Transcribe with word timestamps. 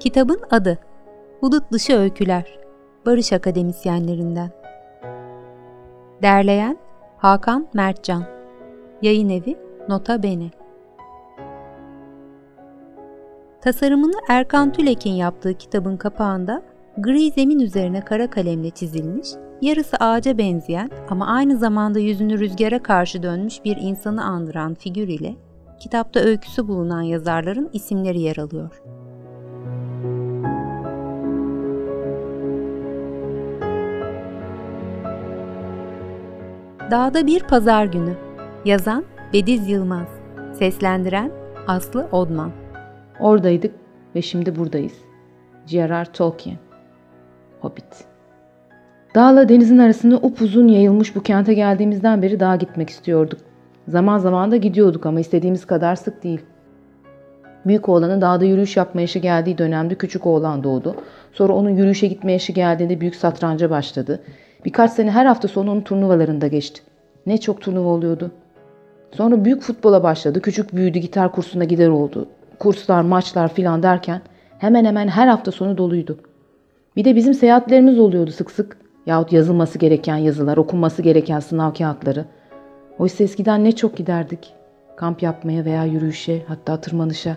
Kitabın 0.00 0.40
adı 0.50 0.78
Hudut 1.40 1.72
Dışı 1.72 1.98
Öyküler 1.98 2.58
Barış 3.06 3.32
Akademisyenlerinden. 3.32 4.50
Derleyen 6.22 6.78
Hakan 7.18 7.68
Mertcan. 7.74 8.24
Yayın 9.02 9.28
Evi 9.28 9.56
Nota 9.88 10.22
Bene. 10.22 10.50
Tasarımını 13.60 14.16
Erkan 14.28 14.72
Tülek'in 14.72 15.12
yaptığı 15.12 15.54
kitabın 15.54 15.96
kapağında 15.96 16.62
gri 16.98 17.30
zemin 17.30 17.60
üzerine 17.60 18.04
kara 18.04 18.30
kalemle 18.30 18.70
çizilmiş, 18.70 19.28
yarısı 19.62 19.96
ağaca 19.96 20.38
benzeyen 20.38 20.90
ama 21.10 21.26
aynı 21.26 21.56
zamanda 21.56 21.98
yüzünü 21.98 22.38
rüzgara 22.38 22.82
karşı 22.82 23.22
dönmüş 23.22 23.64
bir 23.64 23.76
insanı 23.76 24.24
andıran 24.24 24.74
figür 24.74 25.08
ile 25.08 25.36
kitapta 25.80 26.20
öyküsü 26.20 26.68
bulunan 26.68 27.02
yazarların 27.02 27.70
isimleri 27.72 28.20
yer 28.20 28.36
alıyor. 28.36 28.82
Dağda 36.90 37.26
bir 37.26 37.40
pazar 37.40 37.84
günü. 37.84 38.14
Yazan 38.64 39.04
Bediz 39.32 39.68
Yılmaz. 39.68 40.08
Seslendiren 40.52 41.30
Aslı 41.66 42.08
Odman. 42.12 42.50
Oradaydık 43.20 43.74
ve 44.14 44.22
şimdi 44.22 44.56
buradayız. 44.56 44.92
J.R.R. 45.66 46.04
Tolkien. 46.04 46.56
Hobbit. 47.60 48.04
Dağla 49.14 49.48
denizin 49.48 49.78
arasında 49.78 50.16
upuzun 50.16 50.68
yayılmış 50.68 51.16
bu 51.16 51.22
kente 51.22 51.54
geldiğimizden 51.54 52.22
beri 52.22 52.40
dağa 52.40 52.56
gitmek 52.56 52.90
istiyorduk. 52.90 53.40
Zaman 53.88 54.18
zaman 54.18 54.50
da 54.50 54.56
gidiyorduk 54.56 55.06
ama 55.06 55.20
istediğimiz 55.20 55.64
kadar 55.64 55.96
sık 55.96 56.22
değil. 56.22 56.40
Büyük 57.66 57.88
oğlanın 57.88 58.20
dağda 58.20 58.44
yürüyüş 58.44 58.76
yapma 58.76 59.00
yaşı 59.00 59.18
geldiği 59.18 59.58
dönemde 59.58 59.94
küçük 59.94 60.26
oğlan 60.26 60.64
doğdu. 60.64 60.96
Sonra 61.32 61.52
onun 61.52 61.70
yürüyüşe 61.70 62.06
gitme 62.06 62.32
yaşı 62.32 62.52
geldiğinde 62.52 63.00
büyük 63.00 63.16
satranca 63.16 63.70
başladı. 63.70 64.22
Birkaç 64.64 64.90
sene 64.90 65.10
her 65.10 65.26
hafta 65.26 65.48
sonu 65.48 65.70
onun 65.70 65.80
turnuvalarında 65.80 66.46
geçti. 66.46 66.82
Ne 67.26 67.38
çok 67.38 67.60
turnuva 67.60 67.88
oluyordu. 67.88 68.30
Sonra 69.12 69.44
büyük 69.44 69.62
futbola 69.62 70.02
başladı. 70.02 70.42
Küçük 70.42 70.74
büyüdü, 70.74 70.98
gitar 70.98 71.32
kursuna 71.32 71.64
gider 71.64 71.88
oldu. 71.88 72.28
Kurslar, 72.58 73.02
maçlar 73.02 73.54
filan 73.54 73.82
derken 73.82 74.20
hemen 74.58 74.84
hemen 74.84 75.08
her 75.08 75.26
hafta 75.26 75.52
sonu 75.52 75.78
doluydu. 75.78 76.18
Bir 76.96 77.04
de 77.04 77.16
bizim 77.16 77.34
seyahatlerimiz 77.34 77.98
oluyordu 77.98 78.30
sık 78.30 78.50
sık. 78.50 78.76
Yahut 79.06 79.32
yazılması 79.32 79.78
gereken 79.78 80.16
yazılar, 80.16 80.56
okunması 80.56 81.02
gereken 81.02 81.40
sınav 81.40 81.74
kağıtları. 81.74 82.24
Oysa 82.98 83.24
eskiden 83.24 83.64
ne 83.64 83.72
çok 83.72 83.96
giderdik. 83.96 84.54
Kamp 84.96 85.22
yapmaya 85.22 85.64
veya 85.64 85.84
yürüyüşe, 85.84 86.42
hatta 86.48 86.80
tırmanışa. 86.80 87.36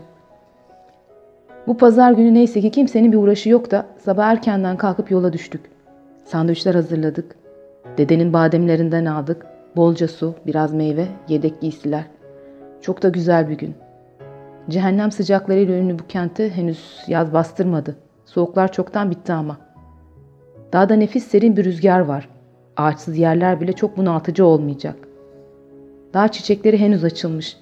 Bu 1.68 1.78
pazar 1.78 2.12
günü 2.12 2.34
neyse 2.34 2.62
ki 2.62 2.72
kimsenin 2.72 3.12
bir 3.12 3.18
uğraşı 3.18 3.50
yok 3.50 3.72
da 3.72 3.86
sabah 3.98 4.26
erkenden 4.26 4.78
kalkıp 4.78 5.12
yola 5.12 5.34
düştük. 5.34 5.62
Sandviçler 6.26 6.76
hazırladık. 6.76 7.36
Dedenin 7.98 8.34
bademlerinden 8.34 9.06
aldık. 9.06 9.53
Bolca 9.76 10.08
su, 10.08 10.36
biraz 10.46 10.74
meyve, 10.74 11.08
yedek 11.28 11.62
giysiler. 11.62 12.04
Çok 12.82 13.04
da 13.04 13.10
güzel 13.10 13.50
bir 13.50 13.58
gün. 13.58 13.76
Cehennem 14.70 15.12
sıcaklarıyla 15.12 15.76
ünlü 15.76 16.00
bu 16.00 16.08
kente 16.08 16.50
henüz 16.50 17.04
yaz 17.08 17.34
bastırmadı. 17.34 17.96
Soğuklar 18.26 18.72
çoktan 18.72 19.12
bitti 19.12 19.34
ama. 19.34 19.58
Dağda 20.74 20.96
nefis 20.96 21.28
serin 21.28 21.58
bir 21.58 21.66
rüzgar 21.66 22.00
var. 22.00 22.30
Ağaçsız 22.78 23.18
yerler 23.18 23.62
bile 23.62 23.74
çok 23.74 23.98
bunaltıcı 23.98 24.46
olmayacak. 24.46 24.96
Dağ 26.14 26.28
çiçekleri 26.28 26.78
henüz 26.78 27.04
açılmış. 27.04 27.58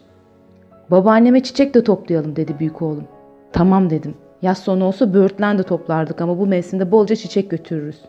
Babaanneme 0.92 1.44
çiçek 1.44 1.74
de 1.74 1.84
toplayalım 1.84 2.36
dedi 2.36 2.60
büyük 2.60 2.82
oğlum. 2.82 3.08
Tamam 3.54 3.90
dedim. 3.90 4.16
Yaz 4.42 4.58
sonu 4.58 4.84
olsa 4.84 5.14
böğürtlen 5.14 5.58
de 5.58 5.64
toplardık 5.64 6.22
ama 6.22 6.40
bu 6.40 6.48
mevsimde 6.48 6.92
bolca 6.92 7.16
çiçek 7.16 7.50
götürürüz. 7.50 8.02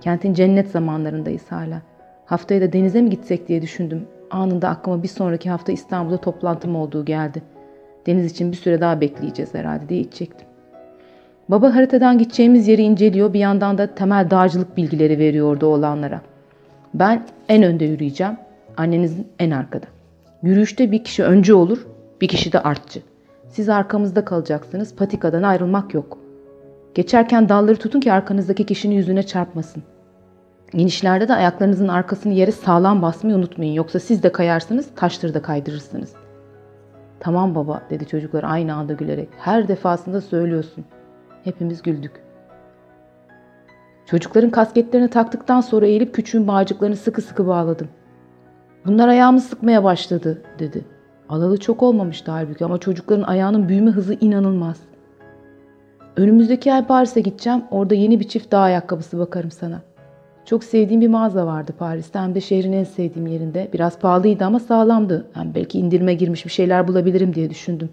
Kentin 0.00 0.34
cennet 0.34 0.70
zamanlarındayız 0.70 1.52
hala. 1.52 1.82
Haftaya 2.30 2.60
da 2.60 2.72
denize 2.72 3.02
mi 3.02 3.10
gitsek 3.10 3.48
diye 3.48 3.62
düşündüm. 3.62 4.06
Anında 4.30 4.68
aklıma 4.68 5.02
bir 5.02 5.08
sonraki 5.08 5.50
hafta 5.50 5.72
İstanbul'da 5.72 6.16
toplantım 6.16 6.76
olduğu 6.76 7.04
geldi. 7.04 7.42
Deniz 8.06 8.32
için 8.32 8.52
bir 8.52 8.56
süre 8.56 8.80
daha 8.80 9.00
bekleyeceğiz 9.00 9.54
herhalde 9.54 9.88
diye 9.88 10.00
içecektim. 10.00 10.46
Baba 11.48 11.74
haritadan 11.74 12.18
gideceğimiz 12.18 12.68
yeri 12.68 12.82
inceliyor 12.82 13.32
bir 13.32 13.38
yandan 13.38 13.78
da 13.78 13.94
temel 13.94 14.30
dağcılık 14.30 14.76
bilgileri 14.76 15.18
veriyordu 15.18 15.66
olanlara. 15.66 16.20
Ben 16.94 17.26
en 17.48 17.62
önde 17.62 17.84
yürüyeceğim, 17.84 18.36
annenizin 18.76 19.28
en 19.38 19.50
arkada. 19.50 19.86
Yürüyüşte 20.42 20.92
bir 20.92 21.04
kişi 21.04 21.24
önce 21.24 21.54
olur, 21.54 21.86
bir 22.20 22.28
kişi 22.28 22.52
de 22.52 22.60
artçı. 22.60 23.02
Siz 23.48 23.68
arkamızda 23.68 24.24
kalacaksınız, 24.24 24.96
patikadan 24.96 25.42
ayrılmak 25.42 25.94
yok. 25.94 26.18
Geçerken 26.94 27.48
dalları 27.48 27.76
tutun 27.76 28.00
ki 28.00 28.12
arkanızdaki 28.12 28.66
kişinin 28.66 28.94
yüzüne 28.94 29.22
çarpmasın. 29.22 29.82
İnişlerde 30.72 31.28
de 31.28 31.34
ayaklarınızın 31.34 31.88
arkasını 31.88 32.32
yere 32.32 32.52
sağlam 32.52 33.02
basmayı 33.02 33.36
unutmayın. 33.36 33.72
Yoksa 33.72 33.98
siz 33.98 34.22
de 34.22 34.32
kayarsınız, 34.32 34.88
taşları 34.96 35.34
da 35.34 35.42
kaydırırsınız. 35.42 36.12
Tamam 37.20 37.54
baba 37.54 37.82
dedi 37.90 38.06
çocuklar 38.06 38.44
aynı 38.44 38.74
anda 38.74 38.92
gülerek. 38.92 39.28
Her 39.38 39.68
defasında 39.68 40.20
söylüyorsun. 40.20 40.84
Hepimiz 41.44 41.82
güldük. 41.82 42.12
Çocukların 44.06 44.50
kasketlerini 44.50 45.10
taktıktan 45.10 45.60
sonra 45.60 45.86
eğilip 45.86 46.14
küçüğün 46.14 46.48
bağcıklarını 46.48 46.96
sıkı 46.96 47.22
sıkı 47.22 47.46
bağladım. 47.46 47.88
Bunlar 48.86 49.08
ayağımı 49.08 49.40
sıkmaya 49.40 49.84
başladı 49.84 50.42
dedi. 50.58 50.84
Alalı 51.28 51.60
çok 51.60 51.82
olmamıştı 51.82 52.30
halbuki 52.30 52.64
ama 52.64 52.78
çocukların 52.78 53.22
ayağının 53.22 53.68
büyüme 53.68 53.90
hızı 53.90 54.14
inanılmaz. 54.14 54.80
Önümüzdeki 56.16 56.72
ay 56.72 56.86
Paris'e 56.86 57.20
gideceğim. 57.20 57.62
Orada 57.70 57.94
yeni 57.94 58.20
bir 58.20 58.28
çift 58.28 58.52
dağ 58.52 58.58
ayakkabısı 58.58 59.18
bakarım 59.18 59.50
sana. 59.50 59.80
Çok 60.44 60.64
sevdiğim 60.64 61.00
bir 61.00 61.08
mağaza 61.08 61.46
vardı 61.46 61.72
Paris'te 61.78 62.18
hem 62.18 62.34
de 62.34 62.40
şehrin 62.40 62.72
en 62.72 62.84
sevdiğim 62.84 63.26
yerinde. 63.26 63.68
Biraz 63.72 63.98
pahalıydı 63.98 64.44
ama 64.44 64.58
sağlamdı. 64.58 65.26
Hem 65.32 65.54
belki 65.54 65.78
indirime 65.78 66.14
girmiş 66.14 66.44
bir 66.44 66.50
şeyler 66.50 66.88
bulabilirim 66.88 67.34
diye 67.34 67.50
düşündüm. 67.50 67.88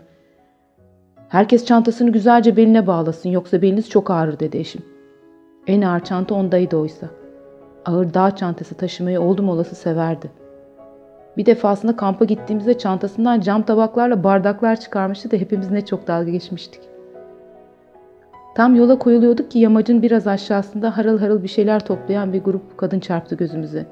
Herkes 1.30 1.66
çantasını 1.66 2.12
güzelce 2.12 2.58
beline 2.58 2.88
bağlasın 2.88 3.30
yoksa 3.30 3.62
beliniz 3.62 3.90
çok 3.90 4.12
ağrır 4.12 4.40
dedi 4.40 4.58
eşim. 4.58 4.81
En 5.68 5.81
ağır 5.81 6.00
çanta 6.00 6.35
ondaydı 6.35 6.78
oysa. 6.78 7.08
Ağır 7.85 8.13
dağ 8.13 8.35
çantası 8.35 8.75
taşımayı 8.75 9.22
oldum 9.22 9.50
olası 9.50 9.75
severdi. 9.75 10.31
Bir 11.38 11.46
defasında 11.46 11.96
kampa 11.96 12.25
gittiğimizde 12.25 12.78
çantasından 12.78 13.41
cam 13.41 13.64
tabaklarla 13.64 14.24
bardaklar 14.24 14.79
çıkarmıştı 14.79 15.31
da 15.31 15.38
hepimiz 15.38 15.72
ne 15.72 15.85
çok 15.85 16.08
dalga 16.08 16.31
geçmiştik. 16.31 16.81
Tam 18.57 18.75
yola 18.75 19.00
koyuluyorduk 19.00 19.51
ki 19.51 19.59
yamacın 19.59 20.01
biraz 20.01 20.28
aşağısında 20.28 20.97
harıl 20.97 21.19
harıl 21.19 21.44
bir 21.44 21.47
şeyler 21.47 21.85
toplayan 21.85 22.34
bir 22.34 22.44
grup 22.44 22.78
kadın 22.78 23.00
çarptı 23.00 23.35
gözümüze. 23.35 23.85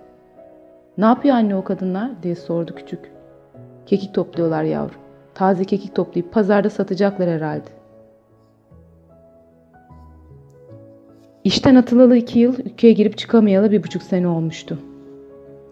Ne 0.98 1.06
yapıyor 1.06 1.36
anne 1.36 1.56
o 1.56 1.64
kadınlar 1.64 2.12
diye 2.24 2.36
sordu 2.36 2.76
küçük. 2.76 3.12
Kekik 3.86 4.14
topluyorlar 4.14 4.64
yavrum. 4.64 5.00
Taze 5.34 5.66
kekik 5.66 5.96
toplayıp 5.96 6.34
pazarda 6.34 6.70
satacaklar 6.70 7.30
herhalde. 7.30 7.70
İşten 11.44 11.76
atılalı 11.76 12.18
iki 12.18 12.40
yıl, 12.40 12.60
ülkeye 12.60 12.94
girip 12.94 13.18
çıkamayalı 13.18 13.72
bir 13.72 13.84
buçuk 13.84 14.04
sene 14.04 14.28
olmuştu. 14.28 14.80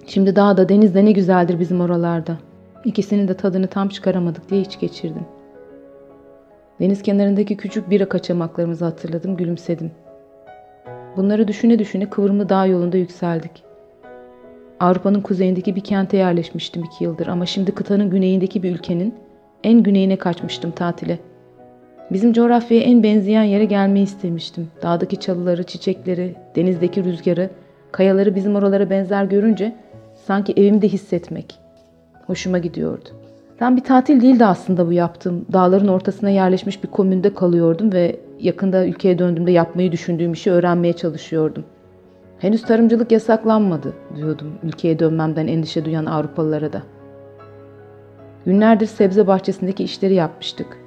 Şimdi 0.08 0.36
dağda 0.36 0.70
denizde 0.70 1.06
ne 1.06 1.12
güzeldir 1.12 1.60
bizim 1.60 1.82
oralarda. 1.82 2.38
İkisinin 2.86 3.28
de 3.28 3.34
tadını 3.34 3.68
tam 3.68 3.90
çıkaramadık 3.90 4.50
diye 4.50 4.62
hiç 4.62 4.80
geçirdim. 4.80 5.26
Deniz 6.84 7.02
kenarındaki 7.02 7.58
küçük 7.58 7.90
bira 7.90 8.10
kaçamaklarımızı 8.10 8.86
hatırladım, 8.86 9.38
gülümsedim. 9.38 9.92
Bunları 11.18 11.48
düşüne 11.48 11.80
düşüne 11.80 12.10
kıvrımlı 12.10 12.50
dağ 12.50 12.66
yolunda 12.66 12.98
yükseldik. 12.98 13.64
Avrupa'nın 14.80 15.22
kuzeyindeki 15.22 15.76
bir 15.76 15.82
kente 15.82 16.18
yerleşmiştim 16.18 16.84
iki 16.84 17.04
yıldır 17.04 17.28
ama 17.28 17.46
şimdi 17.46 17.72
kıtanın 17.72 18.10
güneyindeki 18.10 18.64
bir 18.64 18.72
ülkenin 18.72 19.16
en 19.64 19.84
güneyine 19.84 20.16
kaçmıştım 20.16 20.72
tatile. 20.72 21.20
Bizim 22.12 22.34
coğrafyaya 22.34 22.84
en 22.84 23.04
benzeyen 23.04 23.44
yere 23.44 23.66
gelmeyi 23.66 24.04
istemiştim. 24.04 24.68
Dağdaki 24.82 25.20
çalıları, 25.20 25.64
çiçekleri, 25.64 26.36
denizdeki 26.56 27.04
rüzgarı, 27.04 27.50
kayaları 27.92 28.36
bizim 28.36 28.56
oralara 28.56 28.90
benzer 28.90 29.26
görünce 29.26 29.76
sanki 30.26 30.54
evimde 30.58 30.88
hissetmek. 30.88 31.60
Hoşuma 32.28 32.58
gidiyordu. 32.58 33.23
Tam 33.58 33.78
bir 33.78 33.84
tatil 33.84 34.22
değildi 34.22 34.46
aslında 34.46 34.88
bu 34.88 34.94
yaptığım. 34.94 35.46
Dağların 35.54 35.88
ortasına 35.88 36.30
yerleşmiş 36.30 36.84
bir 36.84 36.90
komünde 36.90 37.34
kalıyordum 37.34 37.94
ve 37.94 38.20
yakında 38.40 38.86
ülkeye 38.86 39.20
döndüğümde 39.20 39.52
yapmayı 39.52 39.92
düşündüğüm 39.92 40.34
işi 40.34 40.52
öğrenmeye 40.52 40.94
çalışıyordum. 40.94 41.64
Henüz 42.40 42.62
tarımcılık 42.62 43.12
yasaklanmadı 43.12 43.94
diyordum 44.16 44.48
ülkeye 44.64 45.00
dönmemden 45.00 45.48
endişe 45.48 45.86
duyan 45.86 46.06
Avrupalılara 46.06 46.74
da. 46.74 46.82
Günlerdir 48.46 48.86
sebze 48.86 49.28
bahçesindeki 49.28 49.84
işleri 49.84 50.14
yapmıştık. 50.14 50.78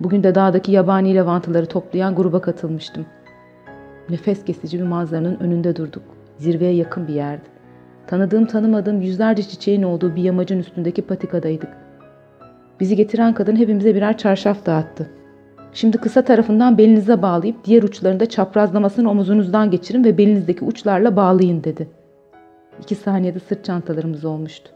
Bugün 0.00 0.22
de 0.22 0.34
dağdaki 0.34 0.72
yabani 0.72 1.14
lavantaları 1.14 1.66
toplayan 1.66 2.14
gruba 2.14 2.40
katılmıştım. 2.40 3.06
Nefes 4.10 4.44
kesici 4.44 4.78
bir 4.78 4.84
manzaranın 4.84 5.36
önünde 5.40 5.76
durduk. 5.76 6.02
Zirveye 6.38 6.72
yakın 6.72 7.08
bir 7.08 7.14
yerdi. 7.14 7.55
Tanıdığım 8.06 8.46
tanımadığım 8.46 9.00
yüzlerce 9.00 9.42
çiçeğin 9.42 9.82
olduğu 9.82 10.16
bir 10.16 10.22
yamacın 10.22 10.58
üstündeki 10.58 11.02
patikadaydık. 11.02 11.68
Bizi 12.80 12.96
getiren 12.96 13.34
kadın 13.34 13.56
hepimize 13.56 13.94
birer 13.94 14.18
çarşaf 14.18 14.66
dağıttı. 14.66 15.10
Şimdi 15.72 15.98
kısa 15.98 16.22
tarafından 16.22 16.78
belinize 16.78 17.22
bağlayıp 17.22 17.64
diğer 17.64 17.82
uçlarında 17.82 18.26
çaprazlamasını 18.26 19.10
omuzunuzdan 19.10 19.70
geçirin 19.70 20.04
ve 20.04 20.18
belinizdeki 20.18 20.64
uçlarla 20.64 21.16
bağlayın 21.16 21.64
dedi. 21.64 21.88
İki 22.82 22.94
saniyede 22.94 23.38
sırt 23.38 23.64
çantalarımız 23.64 24.24
olmuştu. 24.24 24.70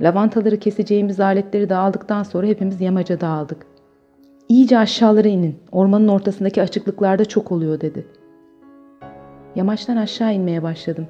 Lavantaları 0.00 0.58
keseceğimiz 0.58 1.20
aletleri 1.20 1.68
de 1.68 1.74
aldıktan 1.74 2.22
sonra 2.22 2.46
hepimiz 2.46 2.80
yamaca 2.80 3.20
dağıldık. 3.20 3.66
İyice 4.48 4.78
aşağılara 4.78 5.28
inin. 5.28 5.58
Ormanın 5.72 6.08
ortasındaki 6.08 6.62
açıklıklarda 6.62 7.24
çok 7.24 7.52
oluyor 7.52 7.80
dedi. 7.80 8.06
Yamaçtan 9.56 9.96
aşağı 9.96 10.34
inmeye 10.34 10.62
başladım. 10.62 11.06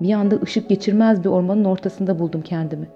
Bir 0.00 0.14
anda 0.14 0.36
ışık 0.42 0.68
geçirmez 0.68 1.24
bir 1.24 1.28
ormanın 1.28 1.64
ortasında 1.64 2.18
buldum 2.18 2.42
kendimi. 2.42 2.88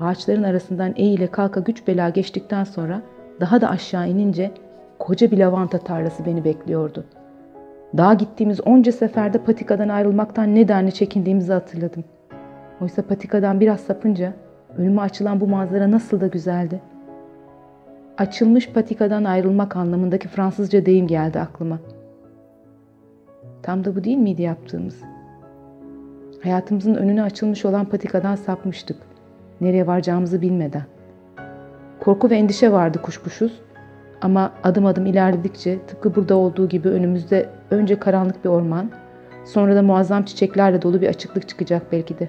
Ağaçların 0.00 0.42
arasından 0.42 0.92
eğile 0.96 1.26
kalka 1.26 1.60
güç 1.60 1.86
bela 1.86 2.08
geçtikten 2.08 2.64
sonra 2.64 3.02
daha 3.40 3.60
da 3.60 3.70
aşağı 3.70 4.08
inince 4.08 4.50
koca 4.98 5.30
bir 5.30 5.38
lavanta 5.38 5.78
tarlası 5.78 6.26
beni 6.26 6.44
bekliyordu. 6.44 7.04
Daha 7.96 8.14
gittiğimiz 8.14 8.60
onca 8.60 8.92
seferde 8.92 9.38
patikadan 9.38 9.88
ayrılmaktan 9.88 10.54
nedenli 10.54 10.92
çekindiğimizi 10.92 11.52
hatırladım. 11.52 12.04
Oysa 12.80 13.02
patikadan 13.02 13.60
biraz 13.60 13.80
sapınca 13.80 14.32
önüme 14.78 15.00
açılan 15.00 15.40
bu 15.40 15.46
manzara 15.46 15.90
nasıl 15.90 16.20
da 16.20 16.26
güzeldi. 16.26 16.80
Açılmış 18.18 18.72
patikadan 18.72 19.24
ayrılmak 19.24 19.76
anlamındaki 19.76 20.28
Fransızca 20.28 20.86
deyim 20.86 21.06
geldi 21.06 21.40
aklıma. 21.40 21.78
Tam 23.62 23.84
da 23.84 23.96
bu 23.96 24.04
değil 24.04 24.18
miydi 24.18 24.42
yaptığımız? 24.42 25.02
Hayatımızın 26.42 26.94
önüne 26.94 27.22
açılmış 27.22 27.64
olan 27.64 27.84
patikadan 27.84 28.36
sapmıştık. 28.36 28.96
Nereye 29.60 29.86
varacağımızı 29.86 30.40
bilmeden. 30.40 30.82
Korku 32.00 32.30
ve 32.30 32.36
endişe 32.36 32.72
vardı 32.72 33.02
kuşkusuz. 33.02 33.60
Ama 34.20 34.52
adım 34.62 34.86
adım 34.86 35.06
ilerledikçe 35.06 35.78
tıpkı 35.86 36.14
burada 36.14 36.34
olduğu 36.34 36.68
gibi 36.68 36.88
önümüzde 36.88 37.48
önce 37.70 37.98
karanlık 37.98 38.44
bir 38.44 38.48
orman, 38.48 38.90
sonra 39.44 39.76
da 39.76 39.82
muazzam 39.82 40.22
çiçeklerle 40.22 40.82
dolu 40.82 41.00
bir 41.00 41.08
açıklık 41.08 41.48
çıkacak 41.48 41.82
belki 41.92 42.18
de. 42.18 42.28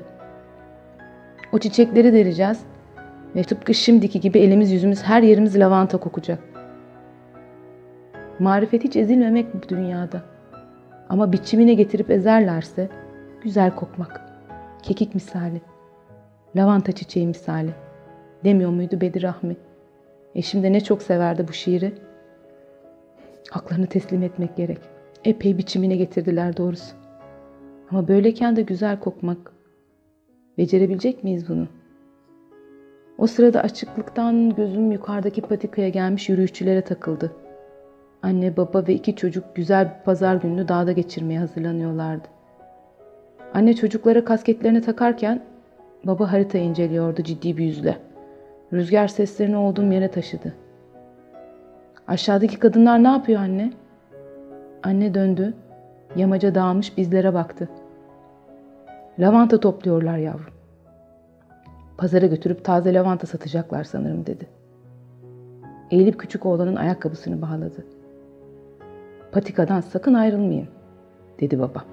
O 1.51 1.59
çiçekleri 1.59 2.13
dereceğiz 2.13 2.59
ve 3.35 3.43
tıpkı 3.43 3.73
şimdiki 3.73 4.19
gibi 4.19 4.39
elimiz 4.39 4.71
yüzümüz 4.71 5.03
her 5.03 5.21
yerimiz 5.21 5.59
lavanta 5.59 5.97
kokacak. 5.97 6.39
Marifet 8.39 8.83
hiç 8.83 8.95
ezilmemek 8.95 9.53
bu 9.53 9.69
dünyada. 9.69 10.21
Ama 11.09 11.31
biçimine 11.31 11.73
getirip 11.73 12.11
ezerlerse 12.11 12.89
güzel 13.43 13.75
kokmak. 13.75 14.21
Kekik 14.83 15.15
misali. 15.15 15.61
Lavanta 16.55 16.91
çiçeği 16.91 17.27
misali. 17.27 17.73
Demiyor 18.43 18.69
muydu 18.69 19.01
Bedir 19.01 19.23
Rahmi? 19.23 19.55
Eşim 20.35 20.63
de 20.63 20.73
ne 20.73 20.81
çok 20.81 21.01
severdi 21.01 21.47
bu 21.47 21.53
şiiri. 21.53 21.93
Haklarını 23.49 23.87
teslim 23.87 24.23
etmek 24.23 24.57
gerek. 24.57 24.79
Epey 25.23 25.57
biçimine 25.57 25.95
getirdiler 25.95 26.57
doğrusu. 26.57 26.95
Ama 27.91 28.07
böyleyken 28.07 28.55
de 28.55 28.61
güzel 28.61 28.99
kokmak. 28.99 29.53
Becerebilecek 30.57 31.23
miyiz 31.23 31.49
bunu? 31.49 31.67
O 33.17 33.27
sırada 33.27 33.61
açıklıktan 33.61 34.55
gözüm 34.55 34.91
yukarıdaki 34.91 35.41
patikaya 35.41 35.89
gelmiş 35.89 36.29
yürüyüşçülere 36.29 36.81
takıldı. 36.81 37.31
Anne, 38.21 38.57
baba 38.57 38.87
ve 38.87 38.93
iki 38.93 39.15
çocuk 39.15 39.55
güzel 39.55 39.85
bir 39.85 40.03
pazar 40.05 40.35
gününü 40.35 40.67
dağda 40.67 40.91
geçirmeye 40.91 41.39
hazırlanıyorlardı. 41.39 42.27
Anne 43.53 43.75
çocuklara 43.75 44.25
kasketlerini 44.25 44.81
takarken 44.81 45.41
baba 46.03 46.31
harita 46.31 46.57
inceliyordu 46.57 47.23
ciddi 47.23 47.57
bir 47.57 47.63
yüzle. 47.63 47.97
Rüzgar 48.73 49.07
seslerini 49.07 49.57
olduğum 49.57 49.91
yere 49.91 50.11
taşıdı. 50.11 50.53
Aşağıdaki 52.07 52.59
kadınlar 52.59 53.03
ne 53.03 53.07
yapıyor 53.07 53.41
anne? 53.41 53.73
Anne 54.83 55.13
döndü. 55.13 55.53
Yamaca 56.15 56.55
dağılmış 56.55 56.97
bizlere 56.97 57.33
baktı. 57.33 57.69
Lavanta 59.19 59.59
topluyorlar 59.59 60.17
yavrum. 60.17 60.53
Pazara 61.97 62.25
götürüp 62.25 62.65
taze 62.65 62.93
lavanta 62.93 63.27
satacaklar 63.27 63.83
sanırım 63.83 64.25
dedi. 64.25 64.47
Eğilip 65.91 66.19
küçük 66.19 66.45
oğlanın 66.45 66.75
ayakkabısını 66.75 67.41
bağladı. 67.41 67.85
Patikadan 69.31 69.81
sakın 69.81 70.13
ayrılmayın 70.13 70.67
dedi 71.39 71.59
baba. 71.59 71.83